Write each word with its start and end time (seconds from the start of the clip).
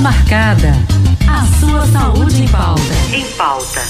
marcada. 0.00 0.72
A 1.28 1.44
sua 1.58 1.86
saúde 1.88 2.44
em 2.44 2.48
pauta. 2.48 2.80
Em 3.12 3.24
pauta. 3.36 3.80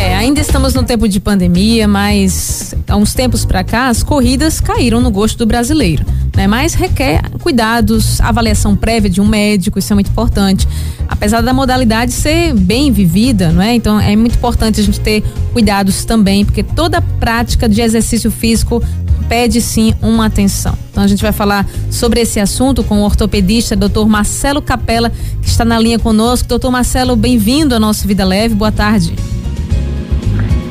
É, 0.00 0.16
ainda 0.16 0.40
estamos 0.40 0.72
no 0.72 0.82
tempo 0.82 1.06
de 1.06 1.20
pandemia, 1.20 1.86
mas 1.86 2.74
há 2.88 2.96
uns 2.96 3.12
tempos 3.12 3.44
para 3.44 3.62
cá 3.62 3.88
as 3.88 4.02
corridas 4.02 4.60
caíram 4.60 4.98
no 5.02 5.10
gosto 5.10 5.36
do 5.36 5.46
brasileiro, 5.46 6.06
né? 6.34 6.46
Mas 6.46 6.72
requer 6.72 7.20
cuidados, 7.42 8.18
avaliação 8.22 8.74
prévia 8.74 9.10
de 9.10 9.20
um 9.20 9.26
médico, 9.26 9.78
isso 9.78 9.92
é 9.92 9.94
muito 9.94 10.10
importante. 10.10 10.66
Apesar 11.06 11.42
da 11.42 11.52
modalidade 11.52 12.12
ser 12.12 12.54
bem 12.54 12.90
vivida, 12.90 13.52
não 13.52 13.60
é? 13.60 13.74
Então 13.74 14.00
é 14.00 14.16
muito 14.16 14.36
importante 14.36 14.80
a 14.80 14.82
gente 14.82 15.00
ter 15.00 15.22
cuidados 15.52 16.06
também, 16.06 16.46
porque 16.46 16.62
toda 16.62 17.02
prática 17.02 17.68
de 17.68 17.82
exercício 17.82 18.30
físico 18.30 18.82
pede 19.28 19.60
sim 19.60 19.94
uma 20.02 20.26
atenção. 20.26 20.74
Então 20.90 21.02
a 21.02 21.06
gente 21.06 21.22
vai 21.22 21.32
falar 21.32 21.66
sobre 21.90 22.20
esse 22.20 22.40
assunto 22.40 22.82
com 22.82 23.00
o 23.00 23.04
ortopedista 23.04 23.76
Dr. 23.76 24.06
Marcelo 24.06 24.62
Capela, 24.62 25.10
que 25.42 25.48
está 25.48 25.64
na 25.64 25.78
linha 25.78 25.98
conosco. 25.98 26.48
Doutor 26.48 26.70
Marcelo, 26.70 27.14
bem-vindo 27.14 27.74
ao 27.74 27.80
nosso 27.80 28.08
Vida 28.08 28.24
Leve. 28.24 28.54
Boa 28.54 28.72
tarde. 28.72 29.14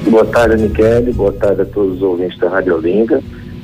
Boa 0.09 0.25
tarde, 0.25 0.61
Michele. 0.61 1.13
Boa 1.13 1.33
tarde 1.33 1.61
a 1.61 1.65
todos 1.65 1.97
os 1.97 2.01
ouvintes 2.01 2.37
da 2.39 2.49
Rádio 2.49 2.75
Olinda. 2.75 3.21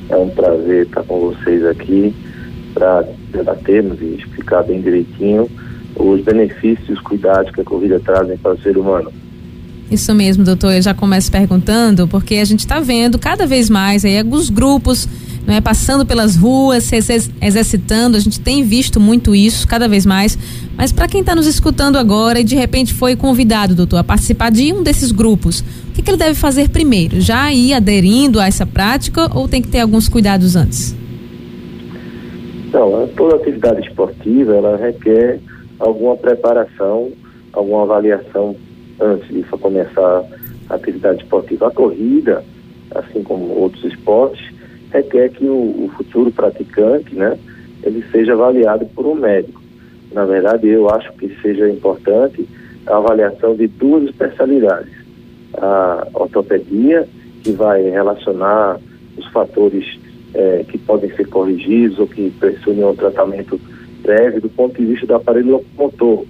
É 0.08 0.16
um 0.16 0.28
prazer 0.28 0.86
estar 0.86 1.02
com 1.02 1.18
vocês 1.20 1.64
aqui 1.66 2.14
para 2.74 3.04
debatermos 3.32 4.00
e 4.00 4.16
explicar 4.16 4.62
bem 4.62 4.80
direitinho 4.80 5.48
os 5.96 6.20
benefícios 6.22 6.88
e 6.88 6.92
os 6.92 7.00
cuidados 7.00 7.50
que 7.52 7.60
a 7.60 7.64
corrida 7.64 8.00
trazem 8.00 8.36
para 8.36 8.52
o 8.52 8.60
ser 8.60 8.76
humano. 8.76 9.12
Isso 9.94 10.12
mesmo, 10.12 10.44
doutor. 10.44 10.72
Eu 10.72 10.82
já 10.82 10.92
começo 10.92 11.30
perguntando, 11.30 12.08
porque 12.08 12.34
a 12.34 12.44
gente 12.44 12.60
está 12.60 12.80
vendo 12.80 13.16
cada 13.16 13.46
vez 13.46 13.70
mais 13.70 14.04
aí 14.04 14.18
alguns 14.18 14.50
grupos 14.50 15.08
não 15.46 15.54
é, 15.54 15.60
passando 15.60 16.04
pelas 16.04 16.34
ruas, 16.36 16.82
se 16.82 16.96
exercitando. 17.40 18.16
A 18.16 18.20
gente 18.20 18.40
tem 18.40 18.64
visto 18.64 18.98
muito 18.98 19.36
isso, 19.36 19.68
cada 19.68 19.86
vez 19.86 20.04
mais. 20.04 20.36
Mas 20.76 20.90
para 20.90 21.06
quem 21.06 21.20
está 21.20 21.32
nos 21.34 21.46
escutando 21.46 21.96
agora 21.96 22.40
e 22.40 22.44
de 22.44 22.56
repente 22.56 22.92
foi 22.92 23.14
convidado, 23.14 23.74
doutor, 23.74 23.98
a 23.98 24.04
participar 24.04 24.50
de 24.50 24.72
um 24.72 24.82
desses 24.82 25.12
grupos, 25.12 25.60
o 25.60 25.92
que, 25.94 26.02
que 26.02 26.10
ele 26.10 26.16
deve 26.16 26.34
fazer 26.34 26.68
primeiro? 26.70 27.20
Já 27.20 27.52
ir 27.52 27.72
aderindo 27.72 28.40
a 28.40 28.48
essa 28.48 28.66
prática 28.66 29.30
ou 29.32 29.46
tem 29.46 29.62
que 29.62 29.68
ter 29.68 29.78
alguns 29.78 30.08
cuidados 30.08 30.56
antes? 30.56 30.96
Não, 32.72 33.06
toda 33.16 33.36
atividade 33.36 33.86
esportiva 33.86 34.56
ela 34.56 34.76
requer 34.76 35.38
alguma 35.78 36.16
preparação, 36.16 37.12
alguma 37.52 37.84
avaliação 37.84 38.56
antes 39.00 39.28
de 39.28 39.42
começar 39.42 40.24
a 40.68 40.74
atividade 40.74 41.22
esportiva. 41.22 41.68
A 41.68 41.70
corrida, 41.70 42.44
assim 42.94 43.22
como 43.22 43.44
outros 43.54 43.84
esportes, 43.84 44.44
requer 44.92 45.30
que 45.30 45.44
o, 45.44 45.84
o 45.84 45.90
futuro 45.96 46.30
praticante, 46.30 47.14
né, 47.14 47.38
ele 47.82 48.04
seja 48.10 48.32
avaliado 48.32 48.86
por 48.86 49.06
um 49.06 49.14
médico. 49.14 49.60
Na 50.12 50.24
verdade, 50.24 50.68
eu 50.68 50.88
acho 50.88 51.12
que 51.14 51.34
seja 51.42 51.68
importante 51.68 52.48
a 52.86 52.96
avaliação 52.96 53.54
de 53.54 53.66
duas 53.66 54.04
especialidades. 54.04 54.92
A 55.54 56.06
ortopedia, 56.14 57.08
que 57.42 57.52
vai 57.52 57.82
relacionar 57.82 58.78
os 59.16 59.26
fatores 59.28 59.98
eh, 60.34 60.64
que 60.68 60.78
podem 60.78 61.10
ser 61.14 61.28
corrigidos 61.28 61.98
ou 61.98 62.06
que 62.06 62.30
pressionem 62.38 62.84
um 62.84 62.94
tratamento 62.94 63.60
breve 64.02 64.40
do 64.40 64.48
ponto 64.48 64.80
de 64.80 64.86
vista 64.86 65.06
do 65.06 65.14
aparelho 65.14 65.52
locomotor, 65.52 66.24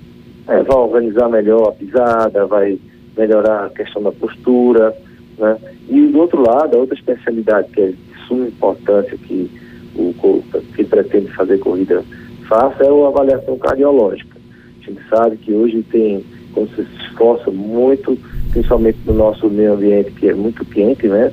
é, 0.49 0.63
vai 0.63 0.77
organizar 0.77 1.29
melhor 1.29 1.69
a 1.69 1.73
pisada, 1.73 2.47
vai 2.47 2.79
melhorar 3.17 3.67
a 3.67 3.71
questão 3.71 4.03
da 4.03 4.13
postura, 4.13 4.95
né? 5.39 5.57
E 5.89 6.07
do 6.09 6.19
outro 6.21 6.43
lado, 6.43 6.77
a 6.77 6.81
outra 6.81 6.97
especialidade 6.97 7.69
que 7.71 7.81
é 7.81 7.87
de 7.89 7.97
suma 8.27 8.47
importância 8.47 9.17
que 9.17 9.51
o 9.97 10.43
que 10.75 10.85
pretende 10.85 11.33
fazer 11.35 11.59
corrida 11.59 12.03
faça 12.49 12.83
é 12.83 12.89
a 12.89 13.09
avaliação 13.09 13.57
cardiológica. 13.59 14.37
A 14.83 14.91
gente 14.91 15.01
sabe 15.09 15.37
que 15.37 15.53
hoje 15.53 15.83
tem, 15.91 16.25
quando 16.53 16.75
você 16.75 16.85
se 16.85 17.07
esforça 17.07 17.51
muito, 17.51 18.19
principalmente 18.51 18.99
no 19.07 19.15
nosso 19.15 19.49
meio 19.49 19.75
ambiente 19.75 20.11
que 20.13 20.29
é 20.29 20.35
muito 20.35 20.65
quente, 20.65 21.07
né? 21.07 21.33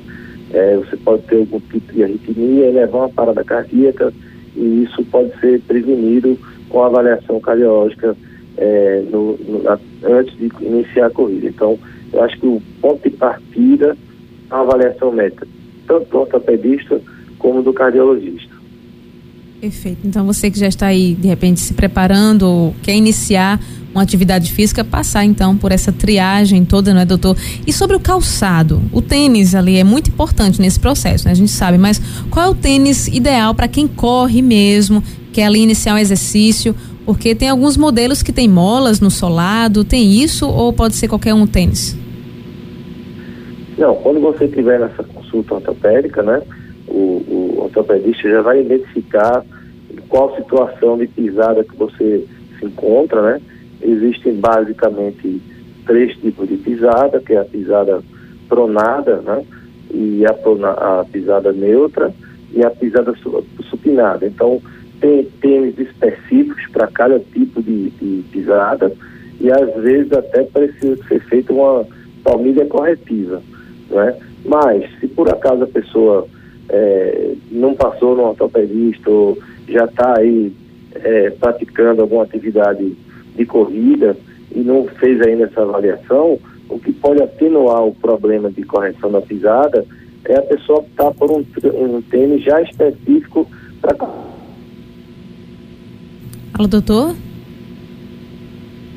É, 0.52 0.76
você 0.76 0.96
pode 0.96 1.22
ter 1.22 1.36
algum 1.36 1.60
tipo 1.60 1.92
de 1.92 2.04
arritmia 2.04 2.70
levar 2.70 2.98
uma 2.98 3.08
parada 3.08 3.42
cardíaca 3.42 4.12
e 4.54 4.84
isso 4.84 5.02
pode 5.06 5.32
ser 5.40 5.60
prevenido 5.62 6.38
com 6.68 6.82
a 6.82 6.86
avaliação 6.86 7.40
cardiológica 7.40 8.14
é, 8.56 9.02
no, 9.10 9.36
no, 9.38 9.62
antes 10.04 10.36
de 10.36 10.50
iniciar 10.60 11.06
a 11.06 11.10
corrida. 11.10 11.48
Então, 11.48 11.78
eu 12.12 12.22
acho 12.22 12.38
que 12.38 12.46
o 12.46 12.62
ponto 12.80 13.08
de 13.08 13.16
partida 13.16 13.96
é 14.50 14.54
a 14.54 14.60
avaliação 14.60 15.12
médica, 15.12 15.46
tanto 15.86 16.10
do 16.10 16.18
ortopedista 16.18 17.00
como 17.38 17.62
do 17.62 17.72
cardiologista. 17.72 18.52
Perfeito. 19.60 20.00
Então, 20.04 20.26
você 20.26 20.50
que 20.50 20.58
já 20.58 20.66
está 20.66 20.86
aí, 20.86 21.14
de 21.14 21.28
repente, 21.28 21.60
se 21.60 21.72
preparando 21.72 22.42
ou 22.42 22.74
quer 22.82 22.94
iniciar 22.94 23.60
uma 23.94 24.02
atividade 24.02 24.50
física, 24.52 24.82
passar 24.82 25.24
então 25.24 25.56
por 25.56 25.70
essa 25.70 25.92
triagem 25.92 26.64
toda, 26.64 26.92
não 26.92 27.00
é, 27.00 27.04
doutor? 27.04 27.36
E 27.66 27.72
sobre 27.72 27.94
o 27.94 28.00
calçado, 28.00 28.82
o 28.90 29.00
tênis 29.00 29.54
ali 29.54 29.76
é 29.76 29.84
muito 29.84 30.08
importante 30.10 30.60
nesse 30.60 30.80
processo, 30.80 31.26
né? 31.26 31.30
A 31.30 31.34
gente 31.34 31.52
sabe, 31.52 31.78
mas 31.78 32.00
qual 32.30 32.46
é 32.46 32.48
o 32.48 32.54
tênis 32.54 33.06
ideal 33.06 33.54
para 33.54 33.68
quem 33.68 33.86
corre 33.86 34.42
mesmo, 34.42 35.02
quer 35.32 35.44
ali 35.44 35.60
iniciar 35.60 35.94
um 35.94 35.98
exercício? 35.98 36.74
Porque 37.04 37.34
tem 37.34 37.48
alguns 37.48 37.76
modelos 37.76 38.22
que 38.22 38.32
tem 38.32 38.48
molas 38.48 39.00
no 39.00 39.10
solado, 39.10 39.84
tem 39.84 40.22
isso 40.22 40.48
ou 40.48 40.72
pode 40.72 40.94
ser 40.94 41.08
qualquer 41.08 41.34
um 41.34 41.46
tênis? 41.46 41.96
Não, 43.76 43.96
quando 43.96 44.20
você 44.20 44.44
estiver 44.44 44.78
nessa 44.78 45.02
consulta 45.02 45.54
ortopédica, 45.54 46.22
né, 46.22 46.42
o, 46.86 47.24
o 47.28 47.60
ortopedista 47.64 48.28
já 48.28 48.42
vai 48.42 48.60
identificar 48.60 49.44
qual 50.08 50.36
situação 50.36 50.98
de 50.98 51.06
pisada 51.06 51.64
que 51.64 51.74
você 51.74 52.24
se 52.58 52.66
encontra, 52.66 53.22
né? 53.22 53.40
Existem 53.80 54.34
basicamente 54.34 55.40
três 55.86 56.14
tipos 56.18 56.48
de 56.48 56.56
pisada, 56.56 57.18
que 57.20 57.32
é 57.32 57.40
a 57.40 57.44
pisada 57.44 58.02
pronada, 58.48 59.16
né? 59.22 59.42
E 59.92 60.22
a, 60.26 61.00
a 61.00 61.04
pisada 61.04 61.52
neutra 61.52 62.12
e 62.52 62.62
a 62.62 62.70
pisada 62.70 63.14
supinada. 63.70 64.26
Então, 64.26 64.60
tem 65.02 65.24
tênis 65.40 65.76
específicos 65.78 66.64
para 66.72 66.86
cada 66.86 67.18
tipo 67.18 67.60
de, 67.60 67.90
de, 67.90 68.22
pisada 68.30 68.92
e 69.40 69.50
às 69.50 69.74
vezes 69.82 70.12
até 70.12 70.44
precisa 70.44 70.96
ser 71.08 71.20
feita 71.24 71.52
uma 71.52 71.84
palmilha 72.22 72.64
corretiva, 72.66 73.42
né? 73.90 74.16
Mas, 74.44 74.88
se 75.00 75.08
por 75.08 75.28
acaso 75.28 75.64
a 75.64 75.66
pessoa 75.66 76.26
é, 76.68 77.34
não 77.50 77.74
passou 77.74 78.16
no 78.16 78.28
ortopedista 78.28 79.10
ou 79.10 79.36
já 79.68 79.84
está 79.84 80.18
aí 80.18 80.52
é, 80.94 81.30
praticando 81.30 82.02
alguma 82.02 82.22
atividade 82.22 82.96
de 83.36 83.46
corrida 83.46 84.16
e 84.54 84.60
não 84.60 84.86
fez 84.86 85.20
ainda 85.20 85.44
essa 85.44 85.62
avaliação, 85.62 86.38
o 86.68 86.78
que 86.78 86.92
pode 86.92 87.22
atenuar 87.22 87.84
o 87.84 87.94
problema 87.94 88.50
de 88.50 88.62
correção 88.62 89.10
da 89.10 89.20
pisada 89.20 89.84
é 90.24 90.36
a 90.36 90.42
pessoa 90.42 90.78
optar 90.78 91.12
por 91.12 91.30
um, 91.30 91.44
um 91.74 92.02
tênis 92.02 92.44
já 92.44 92.62
específico 92.62 93.48
para. 93.80 93.96
Alô, 96.62 96.68
doutor? 96.68 97.16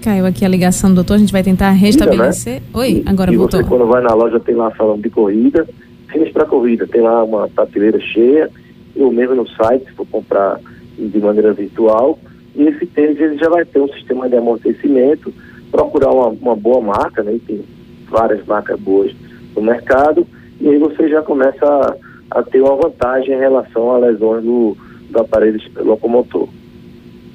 Caiu 0.03 0.23
aqui 0.27 0.45
a 0.45 0.47
ligação 0.47 0.91
do 0.91 0.97
doutor, 0.97 1.15
a 1.15 1.17
gente 1.17 1.31
vai 1.31 1.41
tentar 1.41 1.71
restabelecer. 1.71 2.61
Né? 2.61 2.67
Oi, 2.75 3.03
agora 3.07 3.33
e 3.33 3.37
voltou. 3.37 3.59
Você, 3.59 3.67
quando 3.67 3.87
vai 3.87 4.03
na 4.03 4.13
loja, 4.13 4.39
tem 4.39 4.53
lá 4.53 4.69
falando 4.69 5.01
de 5.01 5.09
corrida, 5.09 5.67
tênis 6.11 6.31
para 6.31 6.45
corrida, 6.45 6.85
tem 6.85 7.01
lá 7.01 7.23
uma 7.23 7.47
prateleira 7.47 7.99
cheia, 7.99 8.51
ou 8.95 9.11
mesmo 9.11 9.33
no 9.33 9.49
site, 9.49 9.83
se 9.85 9.93
for 9.93 10.05
comprar 10.05 10.59
de 10.95 11.17
maneira 11.17 11.53
virtual, 11.53 12.19
e 12.55 12.67
esse 12.67 12.85
tênis 12.85 13.19
ele 13.19 13.35
já 13.39 13.49
vai 13.49 13.65
ter 13.65 13.79
um 13.79 13.91
sistema 13.93 14.29
de 14.29 14.35
amortecimento, 14.35 15.33
procurar 15.71 16.11
uma, 16.11 16.27
uma 16.27 16.55
boa 16.55 16.81
marca, 16.81 17.23
né? 17.23 17.39
tem 17.47 17.61
várias 18.07 18.45
marcas 18.45 18.79
boas 18.79 19.11
no 19.55 19.63
mercado, 19.63 20.27
e 20.61 20.69
aí 20.69 20.77
você 20.77 21.09
já 21.09 21.23
começa 21.23 21.65
a, 21.65 21.95
a 22.29 22.43
ter 22.43 22.61
uma 22.61 22.75
vantagem 22.75 23.33
em 23.33 23.39
relação 23.39 23.89
a 23.89 23.97
lesões 23.97 24.43
do, 24.43 24.77
do 25.09 25.19
aparelho 25.19 25.59
locomotor. 25.77 26.47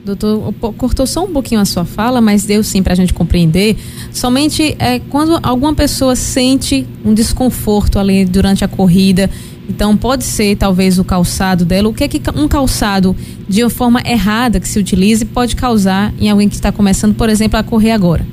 Doutor, 0.04 0.54
cortou 0.78 1.06
só 1.06 1.24
um 1.24 1.32
pouquinho 1.32 1.60
a 1.60 1.64
sua 1.66 1.84
fala, 1.84 2.22
mas 2.22 2.44
deu 2.44 2.62
sim 2.62 2.82
para 2.82 2.94
a 2.94 2.96
gente 2.96 3.12
compreender. 3.12 3.76
Somente 4.10 4.74
é, 4.78 4.98
quando 4.98 5.38
alguma 5.42 5.74
pessoa 5.74 6.16
sente 6.16 6.86
um 7.04 7.12
desconforto 7.12 7.98
ali 7.98 8.24
durante 8.24 8.64
a 8.64 8.68
corrida, 8.68 9.28
então 9.68 9.96
pode 9.96 10.24
ser 10.24 10.56
talvez 10.56 10.98
o 10.98 11.04
calçado 11.04 11.66
dela. 11.66 11.88
O 11.88 11.94
que 11.94 12.04
é 12.04 12.08
que 12.08 12.20
um 12.34 12.48
calçado 12.48 13.14
de 13.46 13.62
uma 13.62 13.70
forma 13.70 14.00
errada 14.04 14.58
que 14.58 14.66
se 14.66 14.78
utilize 14.78 15.24
pode 15.24 15.54
causar 15.54 16.12
em 16.18 16.30
alguém 16.30 16.48
que 16.48 16.54
está 16.54 16.72
começando, 16.72 17.14
por 17.14 17.28
exemplo, 17.28 17.58
a 17.58 17.62
correr 17.62 17.92
agora? 17.92 18.26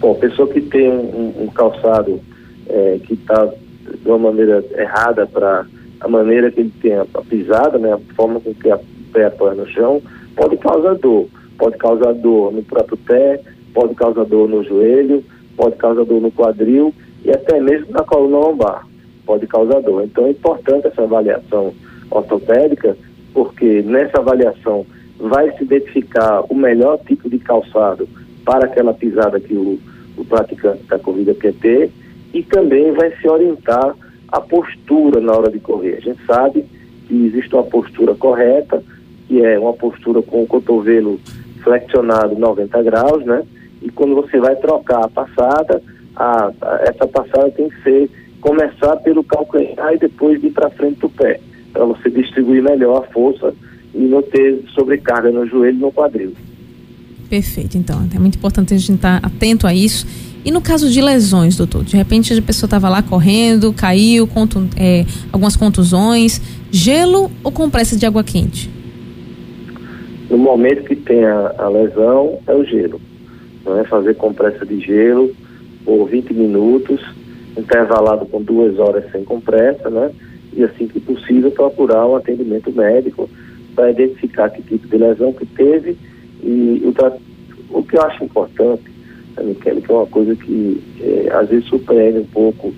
Bom, 0.00 0.14
pessoa 0.14 0.48
que 0.48 0.60
tem 0.62 0.90
um, 0.90 1.44
um 1.44 1.46
calçado 1.48 2.20
é, 2.68 2.98
que 3.04 3.14
está 3.14 3.44
de 3.44 4.08
uma 4.08 4.18
maneira 4.18 4.64
errada 4.76 5.26
para 5.26 5.66
a 6.00 6.08
maneira 6.08 6.50
que 6.50 6.60
ele 6.60 6.72
tem 6.80 6.94
a, 6.94 7.04
pisada, 7.28 7.78
né, 7.78 7.92
a 7.92 8.14
forma 8.14 8.40
com 8.40 8.52
que 8.54 8.70
a 8.70 8.78
pé 9.06 9.26
apoia 9.26 9.54
no 9.54 9.66
chão, 9.68 10.02
pode 10.34 10.56
causar 10.56 10.94
dor. 10.94 11.28
Pode 11.58 11.78
causar 11.78 12.12
dor 12.12 12.52
no 12.52 12.62
próprio 12.62 12.98
pé, 12.98 13.40
pode 13.72 13.94
causar 13.94 14.24
dor 14.24 14.48
no 14.48 14.62
joelho, 14.62 15.24
pode 15.56 15.76
causar 15.76 16.04
dor 16.04 16.20
no 16.20 16.30
quadril 16.30 16.94
e 17.24 17.30
até 17.30 17.58
mesmo 17.60 17.90
na 17.90 18.04
coluna 18.04 18.36
lombar 18.36 18.86
pode 19.26 19.46
causar 19.46 19.80
dor. 19.80 20.04
Então 20.04 20.26
é 20.26 20.30
importante 20.30 20.86
essa 20.86 21.02
avaliação 21.02 21.74
ortopédica, 22.10 22.96
porque 23.34 23.82
nessa 23.82 24.18
avaliação 24.18 24.86
vai 25.18 25.50
se 25.56 25.64
identificar 25.64 26.44
o 26.48 26.54
melhor 26.54 26.98
tipo 27.06 27.28
de 27.28 27.38
calçado 27.38 28.08
para 28.44 28.66
aquela 28.66 28.94
pisada 28.94 29.40
que 29.40 29.54
o, 29.54 29.78
o 30.16 30.24
praticante 30.24 30.84
da 30.84 30.98
corrida 30.98 31.34
quer 31.34 31.52
ter 31.54 31.90
e 32.32 32.42
também 32.42 32.92
vai 32.92 33.10
se 33.16 33.28
orientar 33.28 33.94
a 34.28 34.40
postura 34.40 35.20
na 35.20 35.32
hora 35.32 35.50
de 35.50 35.58
correr. 35.58 35.96
A 35.96 36.00
gente 36.00 36.24
sabe 36.24 36.64
que 37.08 37.26
existe 37.26 37.54
uma 37.54 37.64
postura 37.64 38.14
correta, 38.14 38.82
que 39.26 39.44
é 39.44 39.58
uma 39.58 39.72
postura 39.72 40.22
com 40.22 40.42
o 40.42 40.46
cotovelo 40.46 41.20
flexionado 41.62 42.38
90 42.38 42.82
graus, 42.82 43.24
né? 43.24 43.42
E 43.82 43.90
quando 43.90 44.14
você 44.14 44.38
vai 44.38 44.56
trocar 44.56 45.04
a 45.04 45.08
passada, 45.08 45.82
a, 46.14 46.52
a, 46.60 46.80
essa 46.82 47.06
passada 47.06 47.50
tem 47.50 47.68
que 47.68 47.82
ser 47.82 48.10
começar 48.40 48.96
pelo 48.98 49.24
calcanhar 49.24 49.94
e 49.94 49.98
depois 49.98 50.42
ir 50.42 50.50
para 50.50 50.70
frente 50.70 51.00
do 51.00 51.08
pé, 51.08 51.40
para 51.72 51.84
você 51.84 52.08
distribuir 52.08 52.62
melhor 52.62 53.04
a 53.04 53.12
força 53.12 53.52
e 53.94 53.98
não 53.98 54.22
ter 54.22 54.62
sobrecarga 54.74 55.30
no 55.30 55.46
joelho 55.46 55.76
e 55.76 55.80
no 55.80 55.92
quadril. 55.92 56.32
Perfeito, 57.28 57.76
então 57.76 58.08
é 58.14 58.18
muito 58.18 58.36
importante 58.36 58.72
a 58.72 58.76
gente 58.76 58.94
estar 58.94 59.16
atento 59.22 59.66
a 59.66 59.74
isso. 59.74 60.06
E 60.44 60.50
no 60.52 60.60
caso 60.60 60.88
de 60.88 61.00
lesões, 61.00 61.56
doutor, 61.56 61.82
de 61.82 61.96
repente 61.96 62.32
a 62.32 62.40
pessoa 62.40 62.68
estava 62.68 62.88
lá 62.88 63.02
correndo, 63.02 63.72
caiu, 63.72 64.28
contu 64.28 64.68
é, 64.76 65.04
algumas 65.32 65.56
contusões, 65.56 66.40
gelo 66.70 67.28
ou 67.42 67.50
compressa 67.50 67.96
de 67.96 68.06
água 68.06 68.22
quente? 68.22 68.70
No 70.30 70.38
momento 70.38 70.84
que 70.84 70.96
tem 70.96 71.24
a, 71.24 71.54
a 71.58 71.68
lesão, 71.68 72.40
é 72.46 72.54
o 72.54 72.64
gelo. 72.64 73.00
É 73.78 73.84
fazer 73.84 74.14
compressa 74.14 74.64
de 74.64 74.80
gelo 74.80 75.34
por 75.84 76.08
20 76.08 76.34
minutos, 76.34 77.00
intervalado 77.56 78.26
com 78.26 78.42
duas 78.42 78.78
horas 78.78 79.10
sem 79.10 79.24
compressa, 79.24 79.88
né? 79.88 80.10
E 80.52 80.64
assim 80.64 80.88
que 80.88 81.00
possível 81.00 81.50
procurar 81.50 82.06
um 82.06 82.16
atendimento 82.16 82.72
médico 82.72 83.28
para 83.74 83.90
identificar 83.90 84.50
que 84.50 84.62
tipo 84.62 84.88
de 84.88 84.96
lesão 84.96 85.32
que 85.32 85.46
teve 85.46 85.96
e 86.42 86.82
o, 86.84 87.78
o 87.78 87.82
que 87.82 87.96
eu 87.96 88.02
acho 88.02 88.24
importante, 88.24 88.84
né, 89.36 89.54
que 89.60 89.68
é 89.68 89.74
uma 89.88 90.06
coisa 90.06 90.34
que 90.34 90.82
é, 91.00 91.28
às 91.32 91.48
vezes 91.48 91.66
surpreende 91.66 92.18
um 92.20 92.24
pouco 92.24 92.72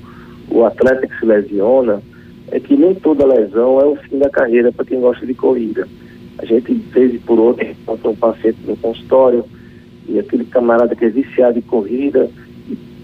o 0.51 0.65
atleta 0.65 1.07
que 1.07 1.19
se 1.19 1.27
lesiona, 1.27 2.03
é 2.51 2.59
que 2.59 2.77
nem 2.77 2.95
toda 2.95 3.27
lesão 3.27 3.81
é 3.81 3.85
o 3.85 3.97
fim 3.97 4.19
da 4.19 4.31
carreira 4.31 4.73
para 4.73 4.85
quem 4.85 5.01
gosta 5.01 5.25
de 5.27 5.35
corrida. 5.35 5.87
A 6.39 6.45
gente, 6.45 6.73
vez 6.73 7.15
e 7.15 7.19
por 7.19 7.39
outra, 7.39 7.65
encontra 7.65 8.11
um 8.11 8.17
paciente 8.17 8.59
no 8.67 8.77
consultório 8.77 9.45
e 10.09 10.19
aquele 10.19 10.45
camarada 10.45 10.95
que 10.95 11.05
é 11.05 11.09
viciado 11.09 11.59
em 11.59 11.63
corrida 11.63 12.31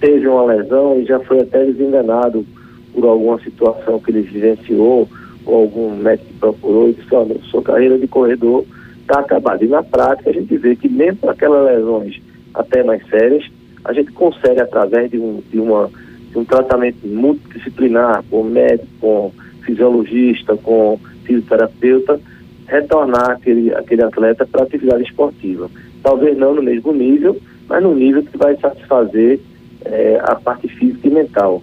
teve 0.01 0.27
uma 0.29 0.45
lesão 0.45 1.01
e 1.01 1.05
já 1.05 1.19
foi 1.21 1.41
até 1.41 1.65
desenganado 1.65 2.45
por 2.93 3.05
alguma 3.05 3.41
situação 3.41 3.99
que 3.99 4.11
ele 4.11 4.23
vivenciou 4.23 5.09
ou 5.47 5.55
algum 5.55 5.97
médico 5.97 6.29
que 6.29 6.39
procurou 6.39 6.91
e 6.91 6.93
disse, 6.93 7.15
olha, 7.15 7.37
sua 7.51 7.63
carreira 7.63 7.99
de 7.99 8.07
corredor 8.07 8.65
está 9.01 9.21
acabada. 9.21 9.65
E 9.65 9.69
na 9.69 9.83
prática 9.83 10.31
a 10.31 10.33
gente 10.33 10.57
vê 10.57 10.77
que 10.77 10.89
mesmo 10.89 11.29
aquelas 11.29 11.65
lesões 11.67 12.21
até 12.55 12.83
mais 12.83 13.07
sérias, 13.09 13.45
a 13.85 13.93
gente 13.93 14.13
consegue 14.13 14.61
através 14.61 15.11
de 15.11 15.19
um, 15.19 15.43
de 15.51 15.59
uma, 15.59 15.91
de 16.31 16.39
um 16.39 16.45
tratamento 16.45 17.07
multidisciplinar, 17.07 18.25
com 18.31 18.43
médico, 18.45 18.87
com 19.01 19.33
fisiologista, 19.63 20.57
com 20.57 20.99
fisioterapeuta, 21.25 22.21
retornar 22.67 23.33
aquele, 23.33 23.75
aquele 23.75 24.03
atleta 24.03 24.47
para 24.47 24.63
a 24.63 24.65
atividade 24.65 25.03
esportiva. 25.03 25.71
Talvez 26.03 26.37
não 26.37 26.55
no 26.55 26.63
mesmo 26.63 26.93
nível, 26.93 27.41
mas 27.69 27.83
no 27.83 27.95
nível 27.95 28.23
que 28.23 28.37
vai 28.37 28.57
satisfazer 28.57 29.41
é, 29.85 30.21
a 30.23 30.35
parte 30.35 30.69
física 30.69 31.07
e 31.07 31.11
mental. 31.11 31.63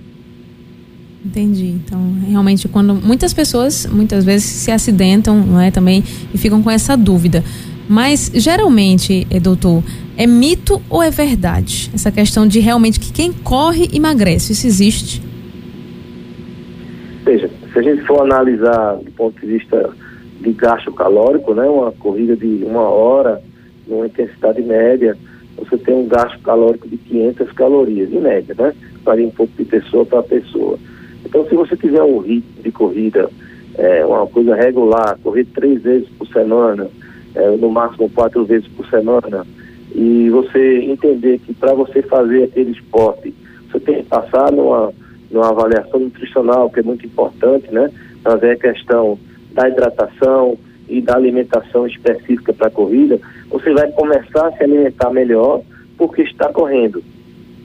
Entendi. 1.24 1.68
Então, 1.68 2.16
realmente, 2.28 2.68
quando 2.68 2.96
muitas 2.96 3.34
pessoas, 3.34 3.86
muitas 3.86 4.26
vezes, 4.26 4.46
se 4.46 4.72
acidentam, 4.72 5.38
não 5.38 5.60
é, 5.60 5.70
também, 5.70 6.04
e 6.34 6.38
ficam 6.38 6.64
com 6.64 6.72
essa 6.72 6.98
dúvida. 6.98 7.44
Mas, 7.88 8.32
geralmente, 8.34 9.28
eh, 9.30 9.40
doutor, 9.40 9.84
é 10.18 10.26
mito 10.26 10.82
ou 10.90 11.04
é 11.04 11.12
verdade? 11.12 11.92
Essa 11.94 12.12
questão 12.12 12.48
de 12.48 12.60
realmente 12.60 13.00
que 13.00 13.12
quem 13.12 13.32
corre 13.32 13.90
emagrece, 13.94 14.54
isso 14.54 14.66
existe? 14.66 15.22
Veja, 17.24 17.50
se 17.72 17.80
a 17.80 17.82
gente 17.82 18.02
for 18.08 18.22
analisar 18.22 18.96
do 18.96 19.12
ponto 19.12 19.40
de 19.40 19.46
vista 19.46 19.90
de 20.42 20.52
gasto 20.54 20.92
calórico, 20.92 21.54
né, 21.54 21.64
uma 21.64 21.92
corrida 21.92 22.36
de 22.36 22.64
uma 22.66 22.82
hora, 22.82 23.42
numa 23.88 24.08
intensidade 24.08 24.62
média, 24.62 25.18
você 25.58 25.78
tem 25.78 25.94
um 25.94 26.08
gasto 26.08 26.40
calórico 26.40 26.88
de 26.88 26.98
500 26.98 27.52
calorias, 27.52 28.12
em 28.12 28.20
média, 28.20 28.56
né? 28.58 28.74
Varia 29.04 29.28
um 29.28 29.32
pouco 29.32 29.54
de 29.58 29.66
pessoa 29.66 30.06
para 30.06 30.24
pessoa. 30.24 30.78
Então, 31.26 31.46
se 31.48 31.56
você 31.56 31.76
tiver 31.76 32.02
um 32.02 32.20
ritmo 32.20 32.64
de 32.64 32.72
corrida, 32.72 33.30
é, 33.78 34.06
uma 34.06 34.26
coisa 34.28 34.56
regular, 34.56 35.18
correr 35.22 35.46
três 35.54 35.82
vezes 35.82 36.10
por 36.18 36.28
semana, 36.28 36.88
é, 37.36 37.56
no 37.58 37.70
máximo 37.70 38.10
quatro 38.10 38.44
vezes 38.46 38.68
por 38.70 38.88
semana, 38.88 39.46
e 39.94 40.30
você 40.30 40.80
entender 40.80 41.40
que 41.40 41.54
para 41.54 41.74
você 41.74 42.02
fazer 42.02 42.44
aquele 42.44 42.72
esporte, 42.72 43.34
você 43.70 43.80
tem 43.80 43.96
que 43.96 44.04
passar 44.04 44.52
numa, 44.52 44.92
numa 45.30 45.50
avaliação 45.50 46.00
nutricional, 46.00 46.70
que 46.70 46.80
é 46.80 46.84
muito 46.84 47.06
importante, 47.06 47.72
né? 47.72 47.90
Ver 48.40 48.52
a 48.52 48.56
questão 48.56 49.18
da 49.52 49.68
hidratação 49.68 50.58
e 50.88 51.02
da 51.02 51.16
alimentação 51.16 51.88
específica 51.88 52.54
para 52.54 52.68
a 52.68 52.72
corrida, 52.72 53.20
você 53.50 53.74
vai 53.74 53.92
começar 53.92 54.48
a 54.48 54.52
se 54.52 54.64
alimentar 54.64 55.10
melhor 55.12 55.62
porque 55.98 56.24
está 56.24 56.52
correndo. 56.52 57.04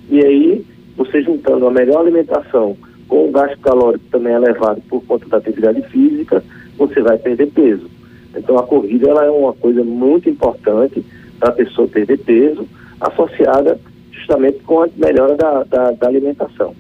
E 0.08 0.24
aí, 0.24 0.64
você 0.96 1.22
juntando 1.22 1.66
a 1.66 1.70
melhor 1.70 2.00
alimentação 2.00 2.76
com 3.08 3.28
o 3.28 3.30
gasto 3.30 3.58
calórico 3.60 4.04
também 4.10 4.32
elevado 4.32 4.80
por 4.88 5.02
conta 5.04 5.28
da 5.28 5.38
atividade 5.38 5.82
física, 5.88 6.42
você 6.76 7.00
vai 7.00 7.18
perder 7.18 7.46
peso. 7.48 7.88
Então 8.36 8.58
a 8.58 8.62
corrida 8.62 9.08
ela 9.08 9.24
é 9.24 9.30
uma 9.30 9.52
coisa 9.52 9.82
muito 9.82 10.28
importante 10.28 11.04
para 11.38 11.50
a 11.50 11.52
pessoa 11.52 11.88
perder 11.88 12.18
peso, 12.18 12.66
associada 13.00 13.78
justamente 14.10 14.58
com 14.60 14.82
a 14.82 14.88
melhora 14.96 15.36
da, 15.36 15.64
da, 15.64 15.90
da 15.92 16.08
alimentação. 16.08 16.74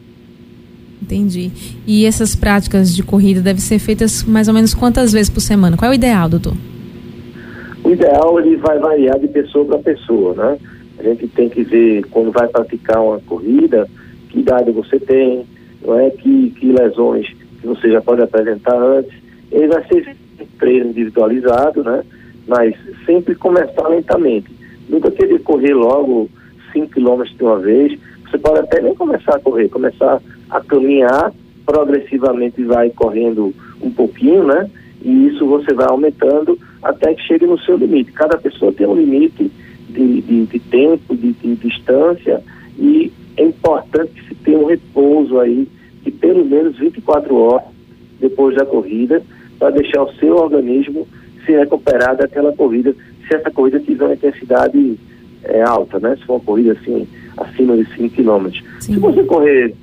Entendi. 1.06 1.52
E 1.86 2.04
essas 2.04 2.34
práticas 2.34 2.94
de 2.94 3.02
corrida 3.04 3.40
devem 3.40 3.60
ser 3.60 3.78
feitas 3.78 4.24
mais 4.24 4.48
ou 4.48 4.54
menos 4.54 4.74
quantas 4.74 5.12
vezes 5.12 5.30
por 5.30 5.40
semana? 5.40 5.76
Qual 5.76 5.88
é 5.88 5.92
o 5.92 5.94
ideal, 5.94 6.28
doutor? 6.28 6.54
O 7.84 7.90
ideal 7.90 8.40
ele 8.40 8.56
vai 8.56 8.76
variar 8.80 9.16
de 9.20 9.28
pessoa 9.28 9.64
para 9.64 9.78
pessoa, 9.78 10.34
né? 10.34 10.58
A 10.98 11.02
gente 11.04 11.28
tem 11.28 11.48
que 11.48 11.62
ver 11.62 12.04
quando 12.10 12.32
vai 12.32 12.48
praticar 12.48 13.00
uma 13.00 13.20
corrida, 13.20 13.88
que 14.28 14.40
idade 14.40 14.72
você 14.72 14.98
tem, 14.98 15.46
não 15.86 15.96
é 15.96 16.10
que, 16.10 16.50
que 16.58 16.72
lesões 16.72 17.28
que 17.60 17.66
você 17.66 17.92
já 17.92 18.00
pode 18.00 18.22
apresentar 18.22 18.76
antes. 18.76 19.12
Ele 19.52 19.68
vai 19.68 19.86
ser 19.86 20.16
treino 20.58 20.90
individualizado, 20.90 21.84
né? 21.84 22.02
Mas 22.48 22.74
sempre 23.04 23.36
começar 23.36 23.86
lentamente. 23.86 24.50
Nunca 24.88 25.10
querer 25.12 25.38
correr 25.42 25.74
logo 25.74 26.28
5 26.72 26.92
quilômetros 26.92 27.36
de 27.36 27.44
uma 27.44 27.58
vez. 27.60 27.96
Você 28.28 28.38
pode 28.38 28.58
até 28.58 28.80
nem 28.80 28.94
começar 28.96 29.36
a 29.36 29.40
correr, 29.40 29.68
começar 29.68 30.20
a 30.50 30.60
caminhar 30.60 31.32
progressivamente 31.64 32.62
vai 32.64 32.90
correndo 32.90 33.52
um 33.80 33.90
pouquinho, 33.90 34.44
né? 34.44 34.70
E 35.02 35.28
isso 35.28 35.46
você 35.46 35.74
vai 35.74 35.86
aumentando 35.88 36.58
até 36.82 37.14
que 37.14 37.22
chegue 37.22 37.46
no 37.46 37.58
seu 37.60 37.76
limite. 37.76 38.12
Cada 38.12 38.38
pessoa 38.38 38.72
tem 38.72 38.86
um 38.86 38.94
limite 38.94 39.50
de, 39.88 40.20
de, 40.22 40.46
de 40.46 40.58
tempo, 40.58 41.16
de, 41.16 41.32
de 41.32 41.56
distância 41.56 42.42
e 42.78 43.12
é 43.36 43.44
importante 43.44 44.12
que 44.12 44.28
se 44.28 44.34
tenha 44.36 44.58
um 44.58 44.66
repouso 44.66 45.38
aí 45.40 45.68
de 46.02 46.10
pelo 46.10 46.44
menos 46.44 46.78
24 46.78 47.34
horas 47.34 47.66
depois 48.20 48.56
da 48.56 48.64
corrida 48.64 49.22
para 49.58 49.70
deixar 49.70 50.02
o 50.02 50.12
seu 50.14 50.36
organismo 50.36 51.06
se 51.44 51.52
recuperar 51.52 52.16
daquela 52.16 52.52
corrida, 52.52 52.94
se 53.26 53.34
essa 53.34 53.50
corrida 53.50 53.78
tiver 53.80 54.04
uma 54.04 54.14
intensidade 54.14 54.98
é, 55.44 55.62
alta, 55.62 55.98
né? 55.98 56.16
Se 56.16 56.24
for 56.24 56.34
uma 56.34 56.40
corrida 56.40 56.72
assim, 56.72 57.06
acima 57.36 57.76
de 57.76 57.84
5 57.94 58.16
km. 58.16 58.50
Se 58.80 58.96
você 58.96 59.22
correr 59.22 59.74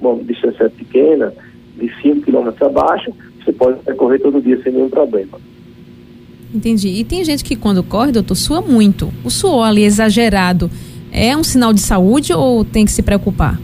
uma 0.00 0.22
distância 0.22 0.68
pequena, 0.70 1.32
de 1.76 1.90
5 2.02 2.22
km 2.22 2.50
abaixo, 2.60 3.12
você 3.42 3.52
pode 3.52 3.80
correr 3.96 4.18
todo 4.18 4.40
dia 4.40 4.60
sem 4.62 4.72
nenhum 4.72 4.90
problema. 4.90 5.38
Entendi. 6.54 6.88
E 6.88 7.04
tem 7.04 7.24
gente 7.24 7.44
que 7.44 7.56
quando 7.56 7.82
corre, 7.82 8.12
doutor, 8.12 8.34
sua 8.34 8.60
muito. 8.60 9.12
O 9.24 9.30
suor 9.30 9.66
ali 9.66 9.84
exagerado 9.84 10.70
é 11.12 11.36
um 11.36 11.44
sinal 11.44 11.72
de 11.72 11.80
saúde 11.80 12.32
ou 12.32 12.64
tem 12.64 12.84
que 12.84 12.90
se 12.90 13.02
preocupar? 13.02 13.58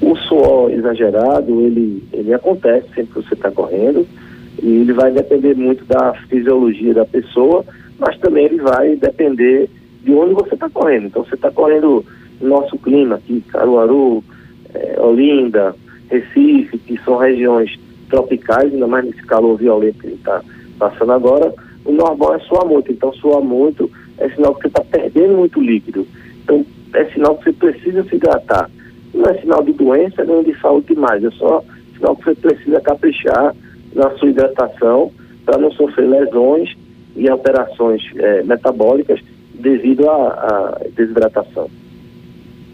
O 0.00 0.16
suor 0.16 0.70
exagerado, 0.70 1.60
ele, 1.60 2.02
ele 2.12 2.32
acontece 2.32 2.86
sempre 2.94 3.14
que 3.14 3.28
você 3.28 3.34
está 3.34 3.50
correndo 3.50 4.06
e 4.62 4.66
ele 4.66 4.92
vai 4.92 5.10
depender 5.10 5.54
muito 5.54 5.84
da 5.84 6.14
fisiologia 6.28 6.94
da 6.94 7.04
pessoa, 7.04 7.64
mas 7.98 8.18
também 8.18 8.46
ele 8.46 8.58
vai 8.58 8.96
depender 8.96 9.68
de 10.02 10.12
onde 10.12 10.34
você 10.34 10.54
está 10.54 10.68
correndo. 10.68 11.06
Então, 11.06 11.24
você 11.24 11.34
está 11.34 11.50
correndo 11.50 12.04
no 12.40 12.48
nosso 12.48 12.76
clima 12.78 13.16
aqui, 13.16 13.42
Caruaru, 13.48 14.22
é, 14.74 15.00
Olinda, 15.00 15.74
Recife, 16.10 16.78
que 16.78 16.98
são 17.04 17.16
regiões 17.16 17.78
tropicais, 18.08 18.72
ainda 18.72 18.86
mais 18.86 19.04
nesse 19.06 19.22
calor 19.22 19.56
violento 19.56 19.98
que 19.98 20.08
está 20.08 20.42
passando 20.78 21.12
agora, 21.12 21.52
o 21.84 21.92
normal 21.92 22.34
é 22.34 22.38
suar 22.40 22.66
muito. 22.66 22.92
Então, 22.92 23.12
suar 23.14 23.40
muito 23.40 23.90
é 24.18 24.28
sinal 24.30 24.54
que 24.54 24.62
você 24.62 24.68
está 24.68 24.82
perdendo 24.84 25.34
muito 25.36 25.60
líquido. 25.60 26.06
Então, 26.42 26.64
é 26.94 27.04
sinal 27.06 27.36
que 27.36 27.44
você 27.44 27.52
precisa 27.52 28.02
se 28.04 28.16
hidratar. 28.16 28.70
Não 29.12 29.24
é 29.30 29.34
sinal 29.40 29.62
de 29.62 29.72
doença 29.72 30.24
nem 30.24 30.42
de 30.42 30.58
saúde 30.60 30.88
demais, 30.88 31.24
é 31.24 31.30
só 31.32 31.62
sinal 31.96 32.16
que 32.16 32.24
você 32.24 32.34
precisa 32.34 32.80
caprichar 32.80 33.54
na 33.94 34.10
sua 34.12 34.28
hidratação 34.28 35.12
para 35.44 35.58
não 35.58 35.70
sofrer 35.72 36.08
lesões 36.08 36.74
e 37.16 37.28
alterações 37.28 38.02
é, 38.16 38.42
metabólicas 38.42 39.20
devido 39.54 40.08
à 40.08 40.80
desidratação. 40.96 41.70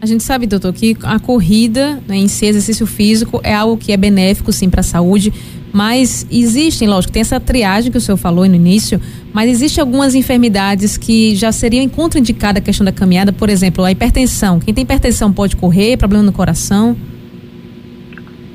A 0.01 0.05
gente 0.07 0.23
sabe, 0.23 0.47
doutor, 0.47 0.73
que 0.73 0.97
a 1.03 1.19
corrida 1.19 1.99
né, 2.07 2.15
em 2.15 2.27
si, 2.27 2.47
exercício 2.47 2.87
físico, 2.87 3.39
é 3.43 3.53
algo 3.53 3.77
que 3.77 3.91
é 3.91 3.97
benéfico, 3.97 4.51
sim, 4.51 4.67
para 4.67 4.79
a 4.79 4.83
saúde, 4.83 5.31
mas 5.71 6.25
existem, 6.31 6.87
lógico, 6.87 7.13
tem 7.13 7.21
essa 7.21 7.39
triagem 7.39 7.91
que 7.91 7.99
o 7.99 8.01
senhor 8.01 8.17
falou 8.17 8.47
no 8.47 8.55
início, 8.55 8.99
mas 9.31 9.47
existem 9.47 9.79
algumas 9.79 10.15
enfermidades 10.15 10.97
que 10.97 11.35
já 11.35 11.51
seriam 11.51 11.87
contraindicadas 11.87 12.63
a 12.63 12.65
questão 12.65 12.83
da 12.83 12.91
caminhada, 12.91 13.31
por 13.31 13.47
exemplo, 13.47 13.83
a 13.83 13.91
hipertensão. 13.91 14.59
Quem 14.59 14.73
tem 14.73 14.83
hipertensão 14.83 15.31
pode 15.31 15.55
correr, 15.55 15.97
problema 15.97 16.23
no 16.23 16.33
coração? 16.33 16.97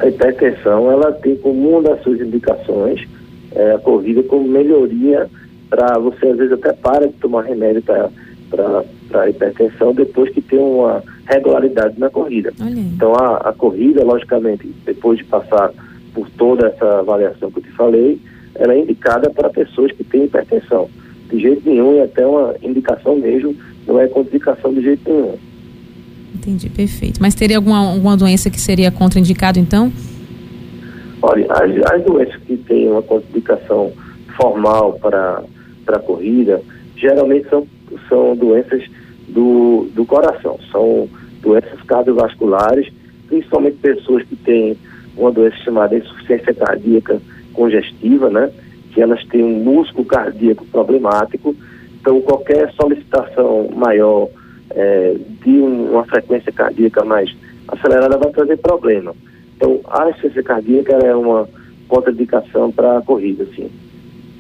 A 0.01 0.09
hipertensão, 0.09 0.91
ela 0.91 1.13
tem 1.13 1.37
como 1.37 1.79
uma 1.79 1.83
das 1.83 2.03
suas 2.03 2.21
indicações 2.21 3.07
é, 3.57 3.73
a 3.73 3.79
corrida 3.79 4.23
como 4.25 4.47
melhoria 4.47 5.29
para 5.71 5.99
você, 5.99 6.27
às 6.27 6.37
vezes, 6.37 6.53
até 6.53 6.73
para 6.73 7.07
de 7.07 7.15
tomar 7.15 7.43
remédio 7.43 7.83
para 8.51 8.85
hipertensão 9.29 9.95
depois 9.95 10.31
que 10.33 10.41
tem 10.41 10.59
uma 10.59 11.03
regularidade 11.27 11.99
na 11.99 12.11
corrida. 12.11 12.53
Olha. 12.61 12.81
Então, 12.81 13.15
a, 13.15 13.37
a 13.49 13.53
corrida, 13.53 14.05
logicamente, 14.05 14.71
depois 14.85 15.19
de 15.19 15.25
passar 15.25 15.73
por 16.15 16.29
toda 16.31 16.69
essa 16.69 17.01
avaliação 17.01 17.51
que 17.51 17.59
eu 17.59 17.63
te 17.63 17.73
falei, 17.73 18.21
ela 18.55 18.75
é 18.75 18.81
indicada 18.81 19.31
para 19.31 19.51
pessoas 19.51 19.93
que 19.93 20.05
têm 20.05 20.25
hipertensão. 20.25 20.89
De 21.31 21.41
jeito 21.41 21.69
nenhum, 21.69 21.97
e 21.97 22.03
até 22.03 22.27
uma 22.27 22.55
indicação 22.63 23.17
mesmo, 23.17 23.55
não 23.87 24.01
é 24.01 24.07
contraindicação 24.07 24.73
de 24.73 24.83
jeito 24.83 25.11
nenhum. 25.11 25.37
Entendi, 26.35 26.69
perfeito. 26.69 27.21
Mas 27.21 27.35
teria 27.35 27.57
alguma, 27.57 27.93
alguma 27.93 28.17
doença 28.17 28.51
que 28.51 28.61
seria 28.61 28.91
contraindicado, 28.91 29.59
então? 29.59 29.93
Olha, 31.23 31.47
as, 31.51 31.93
as 31.93 32.05
doenças 32.05 32.37
que 32.47 32.57
têm 32.57 32.89
uma 32.89 33.03
contraindicação 33.03 33.93
formal 34.37 34.93
para 34.95 35.43
a 35.89 35.99
corrida, 35.99 36.63
geralmente 36.97 37.49
são, 37.49 37.67
são 38.09 38.37
doenças 38.37 38.85
do, 39.29 39.89
do 39.95 40.05
coração, 40.05 40.59
são 40.71 41.09
doenças 41.41 41.81
cardiovasculares, 41.83 42.93
principalmente 43.29 43.77
pessoas 43.77 44.23
que 44.25 44.37
têm 44.37 44.77
uma 45.17 45.33
doença 45.33 45.57
chamada 45.59 45.97
insuficiência 45.97 46.55
cardíaca 46.55 47.21
congestiva, 47.53 48.31
né? 48.31 48.51
Que 48.93 49.01
elas 49.01 49.25
têm 49.27 49.43
um 49.43 49.63
músculo 49.63 50.05
cardíaco 50.05 50.65
problemático. 50.67 51.55
Então, 52.01 52.21
qualquer 52.21 52.73
solicitação 52.73 53.69
maior 53.75 54.29
é, 54.71 55.17
de 55.45 55.51
um, 55.51 55.93
uma 55.93 56.05
frequência 56.05 56.53
cardíaca 56.53 57.05
mais 57.05 57.35
acelerada 57.69 58.19
vai 58.19 58.31
trazer 58.31 58.57
problema. 58.59 59.15
Então, 59.57 59.81
a 59.89 60.09
insuficiência 60.11 60.43
cardíaca 60.43 60.93
é 60.93 61.15
uma 61.15 61.49
contraindicação 61.89 62.71
para 62.71 62.99
a 62.99 63.03
corrida, 63.03 63.47
sim. 63.57 63.71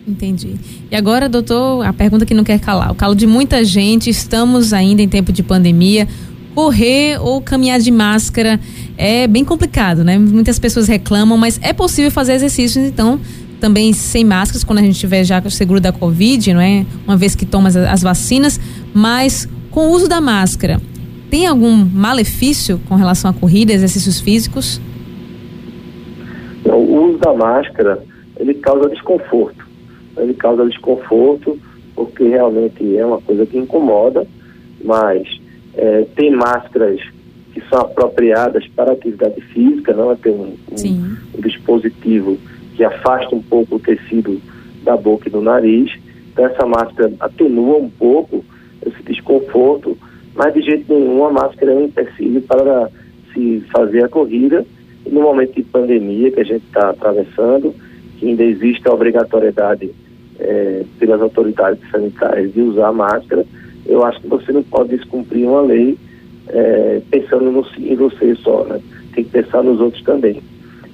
Entendi. 0.06 0.54
E 0.90 0.94
agora, 0.94 1.28
doutor, 1.28 1.84
a 1.84 1.92
pergunta 1.92 2.24
que 2.24 2.34
não 2.34 2.44
quer 2.44 2.60
calar. 2.60 2.92
O 2.92 2.94
calo 2.94 3.14
de 3.14 3.26
muita 3.26 3.64
gente, 3.64 4.08
estamos 4.08 4.72
ainda 4.72 5.02
em 5.02 5.08
tempo 5.08 5.32
de 5.32 5.42
pandemia 5.42 6.06
correr 6.56 7.20
ou 7.20 7.42
caminhar 7.42 7.78
de 7.78 7.90
máscara 7.90 8.58
é 8.96 9.26
bem 9.26 9.44
complicado, 9.44 10.02
né? 10.02 10.18
Muitas 10.18 10.58
pessoas 10.58 10.88
reclamam, 10.88 11.36
mas 11.36 11.60
é 11.62 11.74
possível 11.74 12.10
fazer 12.10 12.32
exercícios, 12.32 12.82
então, 12.82 13.20
também 13.60 13.92
sem 13.92 14.24
máscaras, 14.24 14.64
quando 14.64 14.78
a 14.78 14.82
gente 14.82 14.98
tiver 14.98 15.22
já 15.22 15.38
o 15.44 15.50
seguro 15.50 15.80
da 15.80 15.92
Covid, 15.92 16.54
não 16.54 16.60
é? 16.62 16.86
Uma 17.06 17.14
vez 17.14 17.34
que 17.34 17.44
toma 17.44 17.68
as, 17.68 17.76
as 17.76 18.02
vacinas, 18.02 18.58
mas 18.94 19.46
com 19.70 19.88
o 19.88 19.90
uso 19.90 20.08
da 20.08 20.18
máscara, 20.18 20.80
tem 21.28 21.46
algum 21.46 21.84
malefício 21.84 22.80
com 22.88 22.94
relação 22.94 23.30
à 23.30 23.34
corrida, 23.34 23.74
exercícios 23.74 24.18
físicos? 24.18 24.80
O 26.64 27.08
uso 27.08 27.18
da 27.18 27.34
máscara, 27.34 28.02
ele 28.40 28.54
causa 28.54 28.88
desconforto. 28.88 29.65
Ele 30.16 30.34
causa 30.34 30.66
desconforto 30.66 31.58
porque 31.96 32.24
realmente 32.24 32.96
é 32.96 33.04
uma 33.04 33.20
coisa 33.20 33.46
que 33.46 33.56
incomoda, 33.56 34.26
mas 34.84 35.26
é, 35.74 36.06
tem 36.14 36.30
máscaras 36.30 37.00
que 37.52 37.60
são 37.70 37.80
apropriadas 37.80 38.66
para 38.68 38.92
atividade 38.92 39.40
física, 39.40 39.94
não 39.94 40.12
é 40.12 40.16
ter 40.16 40.30
um, 40.30 40.54
um, 40.70 41.16
um, 41.34 41.40
dispositivo 41.40 42.36
que 42.76 42.84
afasta 42.84 43.34
um 43.34 43.42
pouco 43.42 43.76
o 43.76 43.80
tecido 43.80 44.40
da 44.84 44.94
boca 44.94 45.28
e 45.28 45.32
do 45.32 45.40
nariz. 45.40 45.90
Então 46.32 46.44
essa 46.44 46.66
máscara 46.66 47.10
atenua 47.18 47.78
um 47.78 47.88
pouco 47.88 48.44
esse 48.84 49.02
desconforto, 49.04 49.96
mas 50.34 50.52
de 50.52 50.60
jeito 50.60 50.92
nenhum 50.92 51.24
a 51.24 51.32
máscara 51.32 51.72
é 51.72 51.74
um 51.74 51.84
empecilho 51.86 52.42
para 52.42 52.90
se 53.32 53.64
fazer 53.72 54.04
a 54.04 54.08
corrida. 54.08 54.66
E 55.06 55.08
no 55.08 55.22
momento 55.22 55.54
de 55.54 55.62
pandemia 55.62 56.30
que 56.30 56.40
a 56.40 56.44
gente 56.44 56.64
está 56.66 56.90
atravessando, 56.90 57.74
que 58.18 58.28
ainda 58.28 58.42
existe 58.42 58.86
a 58.86 58.92
obrigatoriedade 58.92 59.90
é, 60.38 60.84
pelas 60.98 61.20
autoridades 61.20 61.80
sanitárias 61.90 62.52
de 62.52 62.60
usar 62.60 62.92
máscara, 62.92 63.44
eu 63.86 64.04
acho 64.04 64.20
que 64.20 64.28
você 64.28 64.52
não 64.52 64.62
pode 64.62 64.96
descumprir 64.96 65.48
uma 65.48 65.62
lei 65.62 65.96
é, 66.48 67.00
pensando 67.10 67.50
no, 67.50 67.66
em 67.78 67.94
você 67.96 68.34
só, 68.36 68.64
né? 68.64 68.80
Tem 69.14 69.24
que 69.24 69.30
pensar 69.30 69.62
nos 69.62 69.80
outros 69.80 70.02
também. 70.02 70.42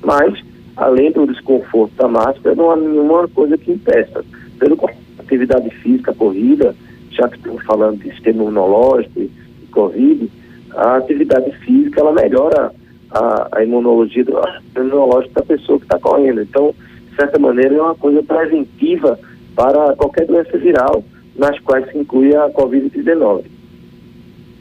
Mas, 0.03 0.41
além 0.77 1.11
do 1.13 1.27
desconforto 1.27 1.95
da 1.97 2.09
máscara, 2.09 2.55
não 2.55 2.71
há 2.71 2.77
nenhuma 2.77 3.29
coisa 3.29 3.57
que 3.59 3.73
impeça. 3.73 4.25
Pelo 4.59 4.77
atividade 5.19 5.71
física, 5.77 6.15
corrida, 6.15 6.75
já 7.11 7.29
que 7.29 7.37
estamos 7.37 7.65
falando 7.65 7.99
de 7.99 8.11
sistema 8.11 8.43
imunológico 8.43 9.21
e, 9.21 9.31
e 9.63 9.67
Covid, 9.71 10.31
a 10.75 10.97
atividade 10.97 11.51
física, 11.59 12.01
ela 12.01 12.13
melhora 12.13 12.73
a, 13.11 13.49
a 13.53 13.65
imunologia 13.65 14.25
do, 14.25 14.39
a 14.39 14.61
imunológica 14.77 15.41
da 15.41 15.47
pessoa 15.47 15.79
que 15.79 15.85
está 15.85 15.99
correndo. 15.99 16.43
Então, 16.43 16.75
de 17.11 17.17
certa 17.17 17.39
maneira, 17.39 17.75
é 17.75 17.81
uma 17.83 17.95
coisa 17.95 18.23
preventiva 18.23 19.19
para 19.55 19.95
qualquer 19.97 20.27
doença 20.27 20.57
viral 20.59 21.05
nas 21.37 21.59
quais 21.61 21.91
se 21.91 21.99
inclui 21.99 22.35
a 22.35 22.51
Covid-19. 22.51 23.45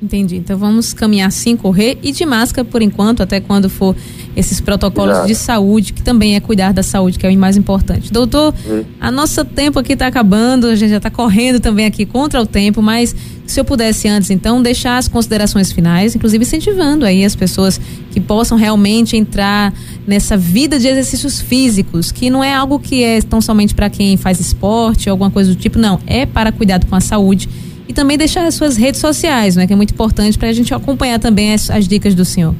Entendi. 0.01 0.35
Então 0.37 0.57
vamos 0.57 0.93
caminhar 0.93 1.31
sem 1.31 1.55
correr 1.55 1.99
e 2.01 2.11
de 2.11 2.25
máscara 2.25 2.67
por 2.67 2.81
enquanto, 2.81 3.21
até 3.21 3.39
quando 3.39 3.69
for 3.69 3.95
esses 4.35 4.61
protocolos 4.61 5.11
Exato. 5.11 5.27
de 5.27 5.35
saúde, 5.35 5.93
que 5.93 6.01
também 6.01 6.35
é 6.35 6.39
cuidar 6.39 6.73
da 6.73 6.83
saúde, 6.83 7.19
que 7.19 7.25
é 7.25 7.29
o 7.29 7.37
mais 7.37 7.57
importante. 7.57 8.11
Doutor, 8.11 8.53
hum. 8.65 8.83
a 8.99 9.11
nosso 9.11 9.43
tempo 9.43 9.79
aqui 9.79 9.93
está 9.93 10.07
acabando, 10.07 10.67
a 10.67 10.75
gente 10.75 10.89
já 10.89 10.97
está 10.97 11.09
correndo 11.09 11.59
também 11.59 11.85
aqui 11.85 12.05
contra 12.05 12.41
o 12.41 12.45
tempo, 12.45 12.81
mas 12.81 13.15
se 13.45 13.59
eu 13.59 13.65
pudesse 13.65 14.07
antes, 14.07 14.29
então, 14.29 14.61
deixar 14.61 14.97
as 14.97 15.07
considerações 15.07 15.71
finais, 15.71 16.15
inclusive 16.15 16.43
incentivando 16.43 17.05
aí 17.05 17.25
as 17.25 17.35
pessoas 17.35 17.79
que 18.11 18.21
possam 18.21 18.57
realmente 18.57 19.17
entrar 19.17 19.73
nessa 20.07 20.37
vida 20.37 20.79
de 20.79 20.87
exercícios 20.87 21.41
físicos, 21.41 22.11
que 22.11 22.29
não 22.29 22.43
é 22.43 22.53
algo 22.53 22.79
que 22.79 23.03
é 23.03 23.21
tão 23.21 23.41
somente 23.41 23.75
para 23.75 23.89
quem 23.89 24.15
faz 24.15 24.39
esporte 24.39 25.09
ou 25.09 25.11
alguma 25.11 25.29
coisa 25.29 25.53
do 25.53 25.55
tipo, 25.55 25.77
não, 25.77 25.99
é 26.07 26.25
para 26.25 26.51
cuidado 26.51 26.85
com 26.87 26.95
a 26.95 27.01
saúde 27.01 27.49
e 27.87 27.93
também 27.93 28.17
deixar 28.17 28.45
as 28.45 28.55
suas 28.55 28.77
redes 28.77 29.01
sociais, 29.01 29.57
né, 29.57 29.67
que 29.67 29.73
é 29.73 29.75
muito 29.75 29.93
importante 29.93 30.37
para 30.37 30.47
a 30.47 30.53
gente 30.53 30.73
acompanhar 30.73 31.19
também 31.19 31.53
as, 31.53 31.69
as, 31.69 31.87
dicas 31.87 32.15
do 32.15 32.23
senhor. 32.23 32.55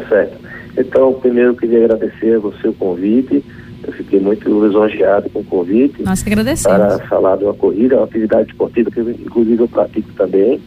Tá 0.00 0.08
certo. 0.08 0.36
Então, 0.76 1.14
primeiro 1.14 1.50
eu 1.50 1.56
queria 1.56 1.84
agradecer 1.84 2.34
a 2.34 2.38
você 2.38 2.68
o 2.68 2.74
convite. 2.74 3.42
Eu 3.86 3.92
fiquei 3.94 4.20
muito 4.20 4.46
lisonjeado 4.48 5.30
com 5.30 5.40
o 5.40 5.44
convite. 5.44 6.02
Nós 6.02 6.22
que 6.22 6.28
agradecemos. 6.28 6.76
Para 6.76 6.98
falar 7.06 7.36
de 7.36 7.44
uma 7.44 7.54
corrida, 7.54 7.96
uma 7.96 8.04
atividade 8.04 8.50
esportiva 8.50 8.90
que 8.90 9.00
inclusive 9.00 9.62
eu 9.62 9.68
pratico 9.68 10.12
também. 10.14 10.60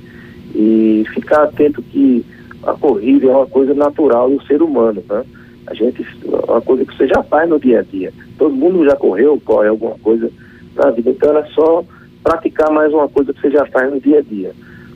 E 0.55 1.05
ficar 1.13 1.43
atento 1.43 1.81
que 1.83 2.25
a 2.63 2.73
corrida 2.73 3.27
é 3.27 3.29
uma 3.29 3.45
coisa 3.45 3.73
natural 3.75 4.31
do 4.31 4.43
ser 4.45 4.63
humano, 4.63 5.03
né? 5.07 5.23
A 5.67 5.75
gente, 5.75 6.01
é 6.01 6.51
uma 6.51 6.61
coisa 6.61 6.83
que 6.83 6.97
você 6.97 7.07
já 7.07 7.21
faz 7.21 7.47
no 7.47 7.59
dia 7.59 7.79
a 7.79 7.83
dia. 7.83 8.11
Todo 8.39 8.55
mundo 8.55 8.83
já 8.85 8.95
correu, 8.95 9.39
corre 9.45 9.67
alguma 9.67 9.95
coisa 9.99 10.31
na 10.75 10.89
vida. 10.89 11.11
Então 11.11 11.37
é 11.37 11.45
só 11.53 11.83
praticar 12.23 12.71
mais 12.71 12.91
uma 12.91 13.07
coisa 13.07 13.31
que 13.31 13.41
você 13.41 13.51
já 13.51 13.65
faz 13.67 13.93
no 13.93 13.99
dia 13.99 14.19
a 14.19 14.21
dia. 14.21 14.51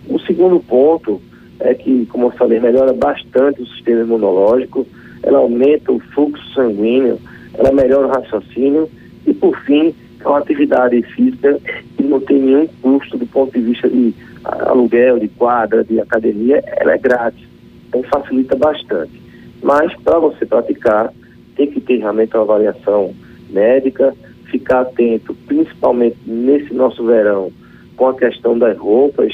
O 0.09 0.19
segundo 0.19 0.59
ponto 0.59 1.21
é 1.59 1.73
que, 1.73 2.05
como 2.07 2.27
eu 2.27 2.31
falei, 2.31 2.59
melhora 2.59 2.93
bastante 2.93 3.61
o 3.61 3.67
sistema 3.67 4.01
imunológico, 4.01 4.85
ela 5.21 5.39
aumenta 5.39 5.91
o 5.91 5.99
fluxo 5.99 6.43
sanguíneo, 6.53 7.19
ela 7.53 7.71
melhora 7.71 8.07
o 8.07 8.11
raciocínio 8.11 8.89
e, 9.25 9.33
por 9.33 9.57
fim, 9.61 9.93
é 10.19 10.27
uma 10.27 10.39
atividade 10.39 11.01
física 11.03 11.59
que 11.95 12.03
não 12.03 12.19
tem 12.19 12.39
nenhum 12.39 12.67
custo 12.81 13.17
do 13.17 13.25
ponto 13.27 13.53
de 13.53 13.65
vista 13.65 13.89
de 13.89 14.13
aluguel, 14.43 15.19
de 15.19 15.27
quadra, 15.29 15.83
de 15.83 15.99
academia, 15.99 16.63
ela 16.77 16.93
é 16.93 16.97
grátis, 16.97 17.47
então 17.87 18.03
facilita 18.03 18.55
bastante. 18.55 19.21
Mas, 19.61 19.93
para 20.01 20.19
você 20.19 20.45
praticar, 20.45 21.13
tem 21.55 21.67
que 21.67 21.79
ter 21.79 21.97
realmente 21.97 22.35
uma 22.35 22.43
avaliação 22.43 23.13
médica, 23.49 24.13
ficar 24.45 24.81
atento, 24.81 25.33
principalmente 25.47 26.17
nesse 26.25 26.73
nosso 26.73 27.05
verão, 27.05 27.51
com 27.95 28.07
a 28.07 28.13
questão 28.13 28.57
das 28.57 28.77
roupas 28.77 29.33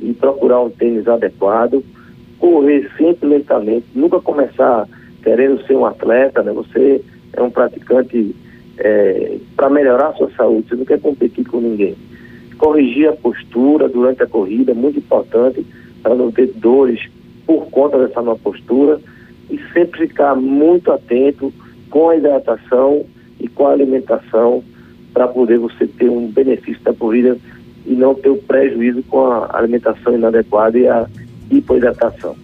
e 0.00 0.12
procurar 0.12 0.60
um 0.60 0.70
tênis 0.70 1.06
adequado, 1.06 1.84
correr 2.38 2.90
sempre 2.96 3.28
lentamente, 3.28 3.86
nunca 3.94 4.20
começar 4.20 4.88
querendo 5.22 5.64
ser 5.66 5.76
um 5.76 5.84
atleta, 5.84 6.42
né? 6.42 6.52
Você 6.52 7.02
é 7.32 7.42
um 7.42 7.50
praticante 7.50 8.34
é, 8.78 9.36
para 9.54 9.68
melhorar 9.68 10.08
a 10.08 10.14
sua 10.14 10.30
saúde, 10.30 10.68
você 10.68 10.76
não 10.76 10.84
quer 10.84 11.00
competir 11.00 11.46
com 11.46 11.60
ninguém. 11.60 11.94
Corrigir 12.56 13.08
a 13.08 13.12
postura 13.12 13.88
durante 13.88 14.22
a 14.22 14.26
corrida 14.26 14.72
é 14.72 14.74
muito 14.74 14.98
importante 14.98 15.64
para 16.02 16.14
não 16.14 16.30
ter 16.30 16.46
dores 16.56 17.00
por 17.46 17.66
conta 17.70 17.98
dessa 17.98 18.22
nova 18.22 18.40
postura 18.42 18.98
e 19.50 19.58
sempre 19.72 20.08
ficar 20.08 20.34
muito 20.34 20.90
atento 20.90 21.52
com 21.90 22.08
a 22.08 22.16
hidratação 22.16 23.04
qual 23.60 23.70
a 23.70 23.72
alimentação 23.74 24.64
para 25.12 25.28
poder 25.28 25.58
você 25.58 25.86
ter 25.86 26.08
um 26.08 26.28
benefício 26.28 26.82
da 26.82 26.94
corrida 26.94 27.36
e 27.86 27.94
não 27.94 28.14
ter 28.14 28.28
o 28.28 28.36
prejuízo 28.36 29.02
com 29.04 29.26
a 29.26 29.50
alimentação 29.52 30.14
inadequada 30.14 30.78
e 30.78 30.86
a 30.86 31.06
hipoidratação. 31.50 32.36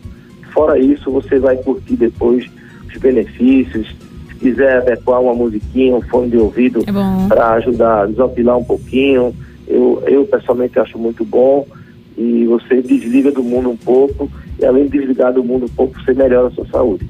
Fora 0.52 0.78
isso, 0.78 1.10
você 1.10 1.38
vai 1.38 1.56
curtir 1.56 1.96
depois 1.96 2.48
os 2.88 2.96
benefícios. 2.96 3.94
Se 4.28 4.34
quiser 4.36 4.78
adequar 4.78 5.20
uma 5.20 5.34
musiquinha, 5.34 5.96
um 5.96 6.02
fone 6.02 6.30
de 6.30 6.38
ouvido 6.38 6.80
é 6.80 7.28
para 7.28 7.52
ajudar 7.54 8.02
a 8.02 8.06
desopilar 8.06 8.58
um 8.58 8.64
pouquinho, 8.64 9.34
eu, 9.66 10.02
eu 10.06 10.24
pessoalmente 10.26 10.78
acho 10.78 10.98
muito 10.98 11.24
bom. 11.24 11.66
E 12.16 12.46
você 12.46 12.80
desliga 12.80 13.30
do 13.30 13.42
mundo 13.42 13.68
um 13.68 13.76
pouco, 13.76 14.30
e 14.58 14.64
além 14.64 14.84
de 14.84 14.98
desligar 14.98 15.34
do 15.34 15.44
mundo 15.44 15.66
um 15.66 15.68
pouco, 15.68 16.00
você 16.00 16.14
melhora 16.14 16.48
a 16.48 16.50
sua 16.50 16.66
saúde. 16.68 17.06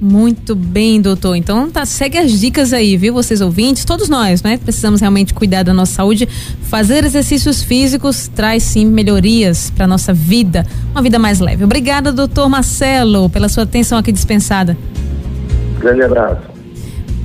Muito 0.00 0.54
bem, 0.54 1.00
doutor. 1.00 1.36
Então 1.36 1.70
tá, 1.70 1.86
segue 1.86 2.18
as 2.18 2.38
dicas 2.38 2.72
aí, 2.72 2.96
viu, 2.96 3.14
vocês 3.14 3.40
ouvintes, 3.40 3.84
todos 3.84 4.08
nós, 4.08 4.42
né? 4.42 4.58
Precisamos 4.58 5.00
realmente 5.00 5.32
cuidar 5.32 5.62
da 5.62 5.72
nossa 5.72 5.94
saúde. 5.94 6.28
Fazer 6.62 7.04
exercícios 7.04 7.62
físicos 7.62 8.28
traz 8.28 8.62
sim 8.62 8.84
melhorias 8.84 9.70
para 9.70 9.86
nossa 9.86 10.12
vida, 10.12 10.66
uma 10.90 11.00
vida 11.00 11.18
mais 11.18 11.40
leve. 11.40 11.64
Obrigada, 11.64 12.12
doutor 12.12 12.48
Marcelo, 12.48 13.30
pela 13.30 13.48
sua 13.48 13.62
atenção 13.62 13.96
aqui 13.96 14.12
dispensada. 14.12 14.76
Grande 15.80 16.02
abraço. 16.02 16.55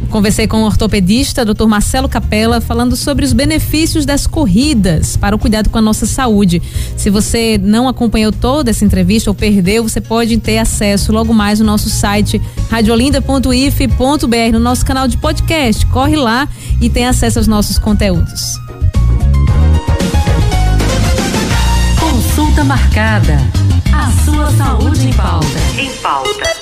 Conversei 0.09 0.47
com 0.47 0.63
o 0.63 0.65
ortopedista, 0.65 1.45
Dr. 1.45 1.65
Marcelo 1.65 2.09
Capella, 2.09 2.59
falando 2.59 2.95
sobre 2.95 3.23
os 3.23 3.33
benefícios 3.33 4.05
das 4.05 4.27
corridas 4.27 5.15
para 5.15 5.35
o 5.35 5.39
cuidado 5.39 5.69
com 5.69 5.77
a 5.77 5.81
nossa 5.81 6.05
saúde. 6.05 6.61
Se 6.97 7.09
você 7.09 7.57
não 7.61 7.87
acompanhou 7.87 8.31
toda 8.31 8.71
essa 8.71 8.83
entrevista 8.83 9.29
ou 9.29 9.33
perdeu, 9.33 9.83
você 9.83 10.01
pode 10.01 10.37
ter 10.37 10.57
acesso 10.57 11.11
logo 11.11 11.33
mais 11.33 11.59
no 11.59 11.65
nosso 11.65 11.89
site 11.89 12.41
radiolinda.if.br, 12.69 14.51
no 14.51 14.59
nosso 14.59 14.85
canal 14.85 15.07
de 15.07 15.17
podcast. 15.17 15.85
Corre 15.87 16.15
lá 16.15 16.47
e 16.81 16.89
tem 16.89 17.07
acesso 17.07 17.39
aos 17.39 17.47
nossos 17.47 17.79
conteúdos. 17.79 18.59
Consulta 21.99 22.63
marcada. 22.63 23.37
A 23.93 24.11
sua 24.23 24.51
saúde 24.51 25.07
em 25.07 25.13
pauta. 25.13 25.47
Em 25.77 25.89
pauta. 26.01 26.51